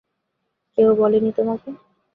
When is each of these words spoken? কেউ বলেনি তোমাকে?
কেউ 0.77 0.89
বলেনি 0.95 1.31
তোমাকে? 1.37 1.69